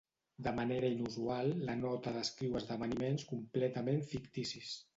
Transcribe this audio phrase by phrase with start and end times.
[0.45, 4.77] De manera inusual, la nota descriu esdeveniments completament ficticis.